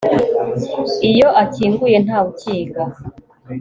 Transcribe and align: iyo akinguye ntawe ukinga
iyo 1.09 1.27
akinguye 1.43 1.97
ntawe 2.05 2.25
ukinga 2.33 2.83